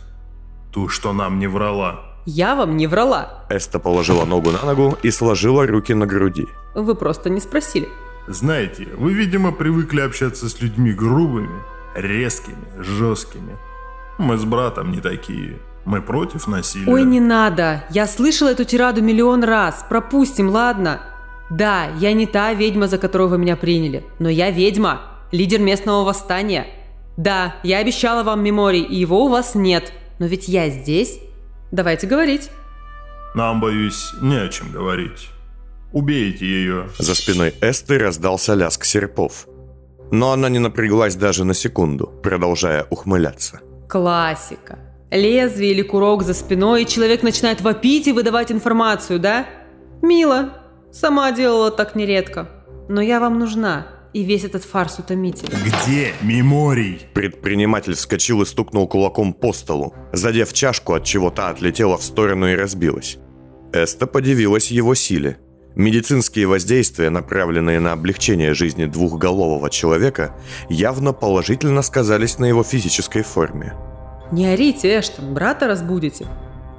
Ту, 0.71 0.89
что 0.89 1.13
нам 1.13 1.39
не 1.39 1.47
врала. 1.47 2.11
Я 2.25 2.55
вам 2.55 2.77
не 2.77 2.87
врала. 2.87 3.45
Эста 3.49 3.79
положила 3.79 4.25
ногу 4.25 4.51
на 4.51 4.63
ногу 4.63 4.97
и 5.03 5.11
сложила 5.11 5.65
руки 5.65 5.93
на 5.93 6.05
груди. 6.05 6.47
Вы 6.75 6.95
просто 6.95 7.29
не 7.29 7.39
спросили. 7.39 7.89
Знаете, 8.27 8.87
вы, 8.95 9.13
видимо, 9.13 9.51
привыкли 9.51 10.01
общаться 10.01 10.47
с 10.47 10.61
людьми 10.61 10.93
грубыми, 10.93 11.63
резкими, 11.95 12.63
жесткими. 12.77 13.57
Мы 14.19 14.37
с 14.37 14.43
братом 14.43 14.91
не 14.91 15.01
такие. 15.01 15.59
Мы 15.83 16.01
против 16.01 16.47
насилия. 16.47 16.91
Ой, 16.91 17.03
не 17.03 17.19
надо. 17.19 17.83
Я 17.89 18.05
слышала 18.05 18.49
эту 18.49 18.65
тираду 18.65 19.01
миллион 19.01 19.43
раз. 19.43 19.83
Пропустим, 19.89 20.49
ладно? 20.49 21.01
Да, 21.49 21.87
я 21.97 22.13
не 22.13 22.27
та 22.27 22.53
ведьма, 22.53 22.87
за 22.87 22.99
которую 22.99 23.29
вы 23.29 23.39
меня 23.39 23.55
приняли. 23.55 24.05
Но 24.19 24.29
я 24.29 24.51
ведьма. 24.51 25.01
Лидер 25.31 25.59
местного 25.59 26.03
восстания. 26.03 26.67
Да, 27.17 27.55
я 27.63 27.79
обещала 27.79 28.23
вам 28.23 28.43
меморий, 28.43 28.83
и 28.83 28.95
его 28.95 29.25
у 29.25 29.29
вас 29.29 29.55
нет. 29.55 29.91
Но 30.19 30.25
ведь 30.25 30.47
я 30.47 30.69
здесь. 30.69 31.19
Давайте 31.71 32.07
говорить. 32.07 32.49
Нам, 33.35 33.59
боюсь, 33.59 34.11
не 34.21 34.35
о 34.35 34.49
чем 34.49 34.71
говорить. 34.71 35.29
Убейте 35.93 36.45
ее. 36.45 36.89
За 36.97 37.15
спиной 37.15 37.53
Эсты 37.61 37.97
раздался 37.97 38.53
лязг 38.53 38.85
серпов. 38.85 39.47
Но 40.11 40.31
она 40.31 40.49
не 40.49 40.59
напряглась 40.59 41.15
даже 41.15 41.43
на 41.43 41.53
секунду, 41.53 42.07
продолжая 42.21 42.85
ухмыляться. 42.89 43.61
Классика. 43.87 44.79
Лезвие 45.09 45.71
или 45.71 45.81
курок 45.81 46.23
за 46.23 46.33
спиной, 46.33 46.83
и 46.83 46.87
человек 46.87 47.23
начинает 47.23 47.61
вопить 47.61 48.07
и 48.07 48.13
выдавать 48.13 48.51
информацию, 48.51 49.19
да? 49.19 49.45
Мило. 50.01 50.49
Сама 50.91 51.31
делала 51.31 51.71
так 51.71 51.95
нередко. 51.95 52.49
Но 52.89 53.01
я 53.01 53.19
вам 53.19 53.39
нужна, 53.39 53.87
и 54.13 54.23
весь 54.23 54.43
этот 54.43 54.63
фарс 54.63 54.99
утомителен. 54.99 55.57
Где 55.63 56.13
меморий? 56.21 57.01
Предприниматель 57.13 57.93
вскочил 57.93 58.41
и 58.41 58.45
стукнул 58.45 58.87
кулаком 58.87 59.33
по 59.33 59.53
столу, 59.53 59.93
задев 60.11 60.53
чашку, 60.53 60.93
от 60.93 61.03
чего 61.03 61.29
та 61.29 61.49
отлетела 61.49 61.97
в 61.97 62.03
сторону 62.03 62.47
и 62.47 62.55
разбилась. 62.55 63.17
Эста 63.73 64.07
подивилась 64.07 64.71
его 64.71 64.95
силе. 64.95 65.37
Медицинские 65.75 66.47
воздействия, 66.47 67.09
направленные 67.09 67.79
на 67.79 67.93
облегчение 67.93 68.53
жизни 68.53 68.85
двухголового 68.85 69.69
человека, 69.69 70.35
явно 70.69 71.13
положительно 71.13 71.81
сказались 71.81 72.39
на 72.39 72.45
его 72.45 72.63
физической 72.63 73.21
форме. 73.21 73.73
Не 74.33 74.47
орите, 74.47 74.99
Эштон, 74.99 75.33
брата 75.33 75.67
разбудите. 75.67 76.27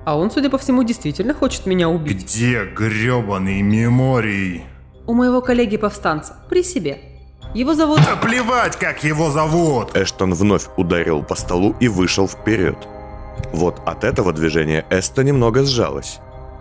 А 0.04 0.18
он, 0.18 0.30
судя 0.30 0.50
по 0.50 0.58
всему, 0.58 0.82
действительно 0.82 1.32
хочет 1.32 1.64
меня 1.64 1.88
убить. 1.88 2.24
Где 2.24 2.64
гребаный 2.64 3.62
меморий? 3.62 4.64
У 5.06 5.14
моего 5.14 5.40
коллеги-повстанца, 5.40 6.44
при 6.50 6.62
себе. 6.62 7.11
Его 7.54 7.74
зовут... 7.74 8.00
Да 8.04 8.16
плевать, 8.16 8.76
как 8.76 9.04
его 9.04 9.30
зовут! 9.30 9.94
Эштон 9.94 10.32
вновь 10.34 10.68
ударил 10.76 11.22
по 11.22 11.34
столу 11.34 11.76
и 11.80 11.88
вышел 11.88 12.26
вперед. 12.26 12.76
Вот 13.52 13.80
от 13.86 14.04
этого 14.04 14.32
движения 14.32 14.86
Эста 14.88 15.22
немного 15.22 15.64
сжалась. 15.64 16.20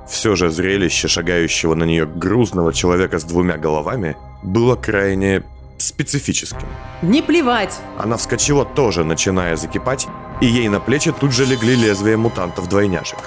Все 0.10 0.36
же 0.36 0.50
зрелище 0.50 1.07
шагающего 1.07 1.75
на 1.75 1.86
нее 1.86 2.05
грузного 2.05 2.74
человека 2.74 3.19
с 3.19 3.24
двумя 3.24 3.57
головами 3.57 4.17
было 4.43 4.75
крайне 4.75 5.43
специфическим. 5.77 6.67
Не 7.01 7.21
плевать! 7.21 7.79
Она 7.98 8.17
вскочила 8.17 8.65
тоже, 8.65 9.03
начиная 9.03 9.55
закипать, 9.55 10.07
и 10.41 10.45
ей 10.45 10.67
на 10.67 10.79
плечи 10.79 11.12
тут 11.12 11.31
же 11.31 11.45
легли 11.45 11.75
лезвия 11.75 12.17
мутантов-двойняшек. 12.17 13.19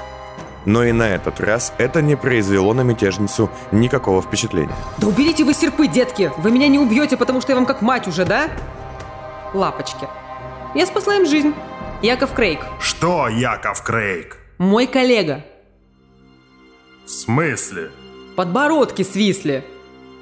Но 0.65 0.85
и 0.85 0.93
на 0.93 1.09
этот 1.09 1.41
раз 1.41 1.73
это 1.79 2.01
не 2.01 2.17
произвело 2.17 2.73
на 2.73 2.81
мятежницу 2.81 3.51
никакого 3.71 4.23
впечатления. 4.23 4.75
Да 4.99 5.09
уберите 5.09 5.45
вы 5.45 5.55
серпы, 5.55 5.87
детки! 5.87 6.31
Вы 6.39 6.51
меня 6.51 6.69
не 6.69 6.79
убьете, 6.79 7.17
потому 7.17 7.41
что 7.41 7.53
я 7.53 7.57
вам 7.57 7.67
как 7.67 7.83
мать 7.83 8.09
уже, 8.09 8.25
да? 8.25 8.49
Лапочки. 9.53 10.09
Я 10.75 10.87
спасла 10.87 11.17
им 11.17 11.27
жизнь. 11.27 11.55
Яков 12.03 12.35
Крейг. 12.35 12.61
Что, 12.81 13.29
Яков 13.29 13.83
Крейг? 13.83 14.39
Мой 14.59 14.87
коллега. 14.87 15.45
В 17.05 17.11
смысле? 17.11 17.91
Подбородки 18.37 19.03
свисли. 19.03 19.65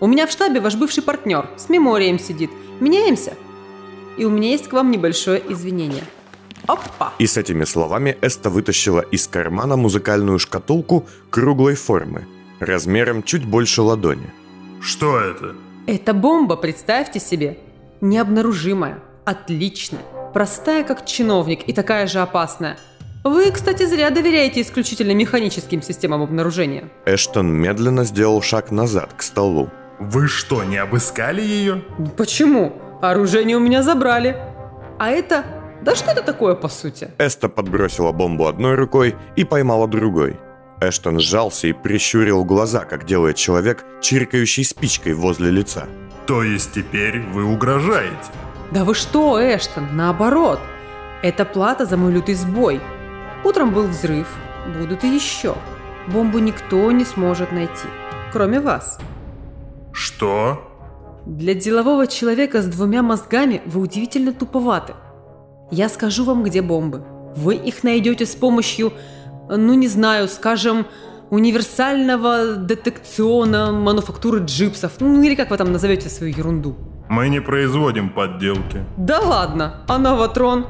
У 0.00 0.06
меня 0.06 0.26
в 0.26 0.32
штабе 0.32 0.60
ваш 0.60 0.74
бывший 0.74 1.02
партнер. 1.02 1.48
С 1.56 1.68
меморием 1.68 2.18
сидит. 2.18 2.50
Меняемся? 2.80 3.34
И 4.16 4.24
у 4.24 4.30
меня 4.30 4.50
есть 4.50 4.68
к 4.68 4.72
вам 4.72 4.90
небольшое 4.90 5.42
извинение. 5.48 6.04
Опа! 6.66 7.12
И 7.18 7.26
с 7.26 7.36
этими 7.36 7.64
словами 7.64 8.16
Эста 8.20 8.50
вытащила 8.50 9.00
из 9.00 9.26
кармана 9.26 9.76
музыкальную 9.76 10.38
шкатулку 10.38 11.06
круглой 11.30 11.74
формы, 11.74 12.26
размером 12.60 13.22
чуть 13.22 13.44
больше 13.44 13.82
ладони. 13.82 14.30
Что 14.80 15.18
это? 15.18 15.54
Это 15.86 16.14
бомба, 16.14 16.56
представьте 16.56 17.20
себе. 17.20 17.58
Необнаружимая, 18.00 19.00
отличная, 19.24 20.02
простая 20.32 20.84
как 20.84 21.06
чиновник 21.06 21.68
и 21.68 21.72
такая 21.72 22.06
же 22.06 22.20
опасная. 22.20 22.78
Вы, 23.24 23.52
кстати, 23.52 23.86
зря 23.86 24.10
доверяете 24.10 24.60
исключительно 24.62 25.12
механическим 25.12 25.80
системам 25.82 26.22
обнаружения. 26.22 26.90
Эштон 27.06 27.52
медленно 27.52 28.04
сделал 28.04 28.42
шаг 28.42 28.72
назад 28.72 29.14
к 29.16 29.22
столу. 29.22 29.70
Вы 30.00 30.26
что, 30.26 30.64
не 30.64 30.76
обыскали 30.76 31.40
ее? 31.40 31.84
Почему? 32.16 32.72
Оружие 33.00 33.56
у 33.56 33.60
меня 33.60 33.82
забрали. 33.84 34.36
А 34.98 35.10
это... 35.10 35.61
Да 35.82 35.96
что 35.96 36.12
это 36.12 36.22
такое, 36.22 36.54
по 36.54 36.68
сути? 36.68 37.10
Эста 37.18 37.48
подбросила 37.48 38.12
бомбу 38.12 38.46
одной 38.46 38.76
рукой 38.76 39.16
и 39.36 39.44
поймала 39.44 39.88
другой. 39.88 40.36
Эштон 40.80 41.18
сжался 41.18 41.66
и 41.68 41.72
прищурил 41.72 42.44
глаза, 42.44 42.84
как 42.84 43.04
делает 43.04 43.36
человек, 43.36 43.84
чиркающий 44.00 44.64
спичкой 44.64 45.14
возле 45.14 45.50
лица. 45.50 45.86
То 46.26 46.42
есть 46.42 46.72
теперь 46.72 47.20
вы 47.20 47.44
угрожаете? 47.44 48.30
Да 48.70 48.84
вы 48.84 48.94
что, 48.94 49.40
Эштон, 49.40 49.88
наоборот. 49.96 50.60
Это 51.22 51.44
плата 51.44 51.84
за 51.84 51.96
мой 51.96 52.12
лютый 52.12 52.34
сбой. 52.34 52.80
Утром 53.44 53.72
был 53.72 53.86
взрыв, 53.86 54.28
будут 54.78 55.04
и 55.04 55.08
еще. 55.08 55.54
Бомбу 56.08 56.38
никто 56.38 56.90
не 56.92 57.04
сможет 57.04 57.52
найти, 57.52 57.88
кроме 58.32 58.60
вас. 58.60 58.98
Что? 59.92 60.68
Для 61.26 61.54
делового 61.54 62.06
человека 62.06 62.62
с 62.62 62.66
двумя 62.66 63.02
мозгами 63.02 63.62
вы 63.66 63.80
удивительно 63.80 64.32
туповаты. 64.32 64.94
Я 65.72 65.88
скажу 65.88 66.24
вам, 66.24 66.44
где 66.44 66.60
бомбы. 66.60 67.02
Вы 67.34 67.54
их 67.54 67.82
найдете 67.82 68.26
с 68.26 68.34
помощью, 68.34 68.92
ну 69.48 69.72
не 69.72 69.88
знаю, 69.88 70.28
скажем, 70.28 70.84
универсального 71.30 72.56
детекциона 72.56 73.72
мануфактуры 73.72 74.40
джипсов. 74.44 74.92
Ну 75.00 75.22
или 75.22 75.34
как 75.34 75.50
вы 75.50 75.56
там 75.56 75.72
назовете 75.72 76.10
свою 76.10 76.36
ерунду. 76.36 76.76
Мы 77.08 77.30
не 77.30 77.40
производим 77.40 78.10
подделки. 78.10 78.84
Да 78.98 79.20
ладно, 79.20 79.82
а 79.88 79.96
новотрон? 79.96 80.66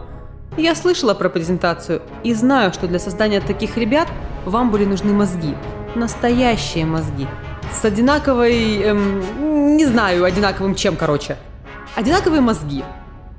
Я 0.57 0.77
слышала 0.77 1.15
про 1.15 1.29
презентацию 1.29 2.03
и 2.23 2.33
знаю, 2.33 2.73
что 2.73 2.87
для 2.87 3.01
создания 3.01 3.41
таких 3.41 3.77
ребят 3.77 4.07
вам 4.45 4.71
были 4.71 4.85
нужны 4.85 5.13
мозги. 5.13 5.57
Настоящие 5.97 6.85
мозги. 6.85 7.27
С 7.73 7.85
одинаковой... 7.85 8.83
Эм, 8.83 9.77
не 9.77 9.85
знаю, 9.85 10.23
одинаковым 10.23 10.77
чем, 10.77 10.95
короче. 10.95 11.39
Одинаковые 11.97 12.41
мозги. 12.41 12.85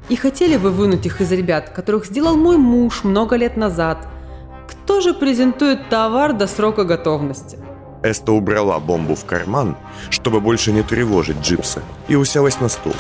И 0.10 0.16
хотели 0.16 0.58
вы 0.58 0.72
вынуть 0.72 1.06
их 1.06 1.22
из 1.22 1.32
ребят, 1.32 1.70
которых 1.70 2.06
сделал 2.06 2.36
мой 2.36 2.58
муж 2.58 3.04
много 3.04 3.36
лет 3.36 3.58
назад. 3.58 4.08
Кто 4.68 5.02
же 5.02 5.14
презентует 5.14 5.90
товар 5.90 6.34
до 6.34 6.48
срока 6.48 6.84
готовности? 6.84 7.58
Эста 8.04 8.34
убрала 8.34 8.80
бомбу 8.80 9.16
в 9.16 9.26
карман, 9.26 9.78
чтобы 10.10 10.42
больше 10.42 10.74
не 10.74 10.84
тревожить 10.84 11.40
Джипса, 11.42 11.82
и 12.10 12.16
уселась 12.16 12.60
на 12.60 12.68
стул. 12.68 12.94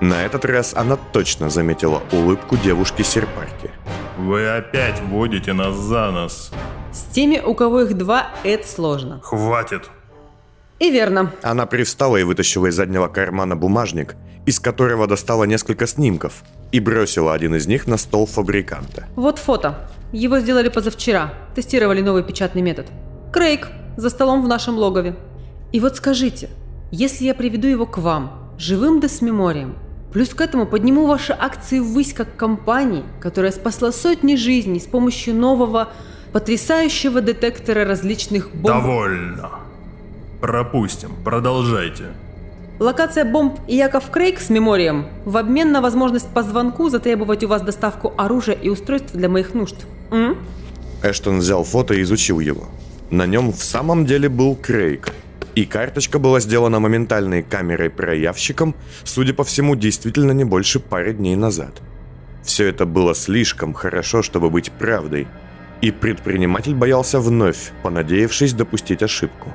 На 0.00 0.22
этот 0.22 0.44
раз 0.44 0.74
она 0.74 0.96
точно 0.96 1.50
заметила 1.50 2.02
улыбку 2.12 2.56
девушки-серпарки. 2.56 3.70
Вы 4.16 4.48
опять 4.48 5.00
водите 5.10 5.52
нас 5.52 5.74
за 5.74 6.10
нос. 6.12 6.52
С 6.92 7.02
теми, 7.12 7.40
у 7.44 7.54
кого 7.54 7.80
их 7.80 7.94
два, 7.94 8.28
это 8.44 8.66
сложно. 8.66 9.20
Хватит. 9.22 9.90
И 10.78 10.90
верно. 10.90 11.32
Она 11.42 11.66
привстала 11.66 12.16
и 12.16 12.22
вытащила 12.22 12.66
из 12.66 12.74
заднего 12.74 13.08
кармана 13.08 13.56
бумажник, 13.56 14.14
из 14.46 14.60
которого 14.60 15.06
достала 15.06 15.44
несколько 15.44 15.86
снимков, 15.86 16.42
и 16.72 16.80
бросила 16.80 17.32
один 17.32 17.54
из 17.54 17.66
них 17.66 17.86
на 17.86 17.96
стол 17.96 18.26
фабриканта. 18.26 19.06
Вот 19.14 19.38
фото. 19.38 19.88
Его 20.12 20.40
сделали 20.40 20.68
позавчера. 20.68 21.32
Тестировали 21.54 22.00
новый 22.00 22.24
печатный 22.24 22.62
метод. 22.62 22.86
Крейг, 23.32 23.68
за 23.96 24.10
столом 24.10 24.42
в 24.42 24.48
нашем 24.48 24.76
логове. 24.76 25.14
И 25.72 25.80
вот 25.80 25.96
скажите, 25.96 26.50
если 26.90 27.26
я 27.26 27.34
приведу 27.34 27.68
его 27.68 27.86
к 27.86 27.98
вам, 27.98 28.54
живым 28.58 29.00
да 29.00 29.08
с 29.08 29.20
меморием, 29.20 29.76
плюс 30.12 30.30
к 30.30 30.40
этому 30.40 30.66
подниму 30.66 31.06
ваши 31.06 31.32
акции 31.32 31.78
ввысь 31.78 32.12
как 32.12 32.36
компании, 32.36 33.04
которая 33.20 33.52
спасла 33.52 33.92
сотни 33.92 34.36
жизней 34.36 34.80
с 34.80 34.86
помощью 34.86 35.34
нового 35.34 35.90
потрясающего 36.32 37.20
детектора 37.20 37.84
различных 37.84 38.52
бомб... 38.54 38.66
Довольно. 38.66 39.50
Пропустим, 40.40 41.10
продолжайте. 41.24 42.06
Локация 42.80 43.24
бомб 43.24 43.60
Яков 43.68 44.10
Крейг 44.10 44.40
с 44.40 44.50
меморием 44.50 45.06
в 45.24 45.36
обмен 45.36 45.70
на 45.70 45.80
возможность 45.80 46.28
по 46.34 46.42
звонку 46.42 46.88
затребовать 46.90 47.44
у 47.44 47.48
вас 47.48 47.62
доставку 47.62 48.12
оружия 48.16 48.56
и 48.56 48.68
устройств 48.68 49.14
для 49.14 49.28
моих 49.28 49.54
нужд. 49.54 49.76
М? 50.10 50.36
Эштон 51.02 51.38
взял 51.38 51.62
фото 51.62 51.94
и 51.94 52.02
изучил 52.02 52.40
его. 52.40 52.64
На 53.10 53.26
нем 53.26 53.52
в 53.52 53.62
самом 53.62 54.06
деле 54.06 54.28
был 54.28 54.56
Крейг. 54.56 55.12
И 55.54 55.66
карточка 55.66 56.18
была 56.18 56.40
сделана 56.40 56.80
моментальной 56.80 57.44
камерой-проявщиком, 57.44 58.74
судя 59.04 59.34
по 59.34 59.44
всему, 59.44 59.76
действительно 59.76 60.32
не 60.32 60.42
больше 60.42 60.80
пары 60.80 61.12
дней 61.12 61.36
назад. 61.36 61.80
Все 62.42 62.66
это 62.66 62.86
было 62.86 63.14
слишком 63.14 63.72
хорошо, 63.72 64.22
чтобы 64.22 64.50
быть 64.50 64.72
правдой. 64.72 65.28
И 65.80 65.92
предприниматель 65.92 66.74
боялся 66.74 67.20
вновь, 67.20 67.70
понадеявшись 67.84 68.52
допустить 68.52 69.04
ошибку. 69.04 69.52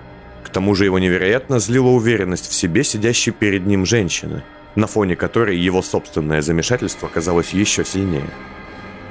К 0.50 0.52
тому 0.52 0.74
же 0.74 0.86
его 0.86 0.98
невероятно 0.98 1.60
злила 1.60 1.90
уверенность 1.90 2.50
в 2.50 2.54
себе 2.54 2.84
сидящей 2.84 3.32
перед 3.32 3.68
ним 3.68 3.86
женщины, 3.86 4.42
на 4.74 4.88
фоне 4.88 5.16
которой 5.16 5.56
его 5.56 5.84
собственное 5.84 6.42
замешательство 6.42 7.08
казалось 7.08 7.52
еще 7.52 7.86
сильнее. 7.86 8.30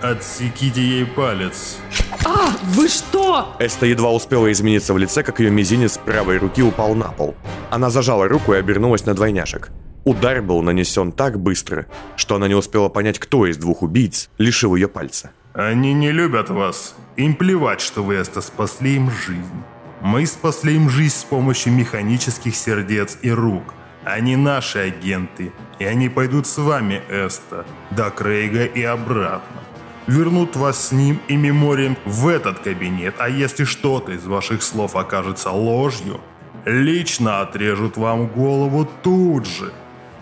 Отсеките 0.03 0.83
ей 0.83 1.07
палец. 1.07 1.77
А, 2.24 2.51
вы 2.64 2.88
что? 2.88 3.55
Эста 3.61 3.87
едва 3.87 4.12
успела 4.12 4.51
измениться 4.51 4.92
в 4.92 4.98
лице, 4.98 5.22
как 5.22 5.38
ее 5.38 5.51
мизинец 5.51 5.96
правой 5.98 6.38
руки 6.38 6.61
упал 6.61 6.96
на 6.96 7.12
пол. 7.12 7.37
Она 7.70 7.90
зажала 7.90 8.27
руку 8.27 8.55
и 8.55 8.57
обернулась 8.57 9.07
на 9.07 9.14
двойняшек. 9.14 9.70
Удар 10.05 10.42
был 10.42 10.62
нанесен 10.62 11.12
так 11.12 11.38
быстро, 11.38 11.87
что 12.16 12.35
она 12.35 12.48
не 12.48 12.55
успела 12.55 12.88
понять, 12.88 13.20
кто 13.20 13.46
из 13.46 13.57
двух 13.59 13.83
убийц 13.83 14.29
лишил 14.38 14.74
ее 14.74 14.88
пальца. 14.88 15.31
Они 15.55 15.92
не 15.92 16.11
любят 16.11 16.51
вас. 16.51 16.96
Им 17.16 17.35
плевать, 17.35 17.81
что 17.81 18.03
вы 18.03 18.14
это 18.14 18.40
спасли 18.40 18.96
им 18.96 19.11
жизнь. 19.11 19.62
Мы 20.01 20.27
спасли 20.27 20.77
им 20.77 20.89
жизнь 20.89 21.17
с 21.17 21.25
помощью 21.25 21.73
механических 21.73 22.55
сердец 22.55 23.19
и 23.23 23.31
рук. 23.31 23.75
Они 24.05 24.37
наши 24.37 24.79
агенты, 24.79 25.53
и 25.79 25.85
они 25.85 26.09
пойдут 26.09 26.47
с 26.47 26.57
вами, 26.59 27.03
Эста, 27.09 27.67
до 27.91 28.11
Крейга 28.11 28.65
и 28.65 28.83
обратно. 28.83 29.61
Вернут 30.07 30.57
вас 30.57 30.89
с 30.89 30.93
ним 30.93 31.21
и 31.29 31.37
меморием 31.37 31.97
в 32.07 32.29
этот 32.29 32.61
кабинет, 32.61 33.17
а 33.19 33.29
если 33.29 33.65
что-то 33.65 34.13
из 34.13 34.25
ваших 34.25 34.63
слов 34.63 34.97
окажется 34.97 35.51
ложью, 35.51 36.21
лично 36.65 37.41
отрежут 37.41 37.97
вам 37.97 38.29
голову 38.29 38.89
тут 39.03 39.47
же. 39.47 39.73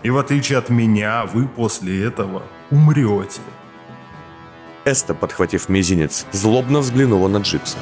И 0.03 0.11
в 0.11 0.19
отличие 0.19 0.59
от 0.59 0.71
меня, 0.71 1.27
вы 1.27 1.47
после 1.47 2.05
этого 2.05 2.43
умрете. 2.71 3.41
Эста, 4.85 5.15
подхватив 5.15 5.69
мизинец, 5.69 6.27
злобно 6.33 6.81
взглянула 6.81 7.29
на 7.29 7.39
Джипса. 7.39 7.79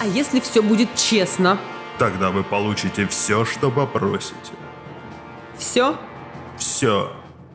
А 0.00 0.06
если 0.06 0.40
все 0.40 0.62
будет 0.62 0.94
честно? 0.96 1.58
Тогда 1.98 2.30
вы 2.30 2.42
получите 2.42 3.06
все, 3.06 3.44
что 3.44 3.70
попросите. 3.70 4.52
Все? 5.56 5.96
Все. 6.56 7.12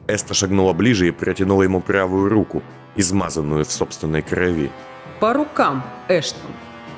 Эста 0.07 0.33
шагнула 0.33 0.73
ближе 0.73 1.07
и 1.07 1.11
протянула 1.11 1.63
ему 1.63 1.81
правую 1.81 2.29
руку, 2.29 2.63
измазанную 2.95 3.65
в 3.65 3.71
собственной 3.71 4.21
крови. 4.21 4.71
По 5.19 5.33
рукам, 5.33 5.83
Эштон. 6.07 6.51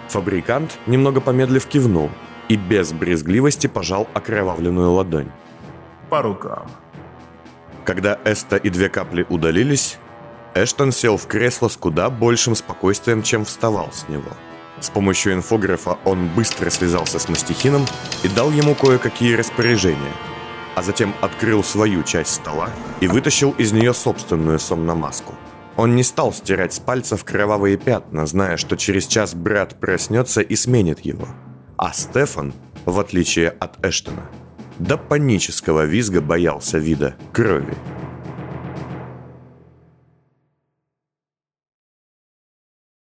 Фабрикант, 0.09 0.77
немного 0.85 1.21
помедлив, 1.21 1.65
кивнул 1.65 2.09
и 2.47 2.55
без 2.55 2.91
брезгливости 2.91 3.67
пожал 3.67 4.07
окровавленную 4.13 4.91
ладонь. 4.91 5.31
По 6.09 6.21
рукам. 6.21 6.69
Когда 7.85 8.19
Эста 8.25 8.57
и 8.57 8.69
две 8.69 8.89
капли 8.89 9.25
удалились, 9.29 9.97
Эштон 10.53 10.91
сел 10.91 11.17
в 11.17 11.27
кресло 11.27 11.69
с 11.69 11.77
куда 11.77 12.09
большим 12.09 12.55
спокойствием, 12.55 13.23
чем 13.23 13.45
вставал 13.45 13.91
с 13.91 14.07
него. 14.09 14.31
С 14.81 14.89
помощью 14.89 15.33
инфографа 15.33 15.99
он 16.05 16.27
быстро 16.27 16.69
связался 16.71 17.19
с 17.19 17.29
Мастихином 17.29 17.85
и 18.23 18.27
дал 18.27 18.51
ему 18.51 18.73
кое-какие 18.73 19.35
распоряжения, 19.35 20.11
а 20.75 20.81
затем 20.81 21.13
открыл 21.21 21.63
свою 21.63 22.01
часть 22.03 22.33
стола 22.33 22.69
и 22.99 23.07
вытащил 23.07 23.51
из 23.51 23.71
нее 23.71 23.93
собственную 23.93 24.57
сомномаску. 24.57 25.35
Он 25.77 25.95
не 25.95 26.03
стал 26.03 26.33
стирать 26.33 26.73
с 26.73 26.79
пальцев 26.79 27.23
кровавые 27.23 27.77
пятна, 27.77 28.25
зная, 28.25 28.57
что 28.57 28.75
через 28.75 29.05
час 29.05 29.35
брат 29.35 29.79
проснется 29.79 30.41
и 30.41 30.55
сменит 30.55 30.99
его. 31.01 31.27
А 31.77 31.93
Стефан, 31.93 32.53
в 32.85 32.99
отличие 32.99 33.49
от 33.49 33.83
Эштона, 33.85 34.29
до 34.79 34.97
панического 34.97 35.85
визга 35.85 36.21
боялся 36.21 36.79
вида 36.79 37.15
крови. 37.31 37.75